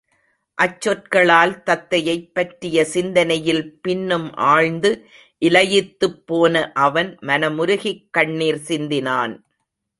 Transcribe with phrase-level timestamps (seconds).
[0.57, 4.91] அச் சொற்களால் தத்தையைப் பற்றிய சிந்தனையில் பின்னும் ஆழ்ந்து
[5.41, 9.35] இலயித்துப்போன அவன், மனமுருகிக் கண்ணிர் சிந்தினான்.